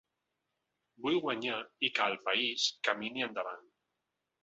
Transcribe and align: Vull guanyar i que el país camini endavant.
Vull 1.03 1.19
guanyar 1.27 1.59
i 1.89 1.93
que 1.99 2.09
el 2.09 2.19
país 2.31 2.67
camini 2.91 3.31
endavant. 3.31 3.67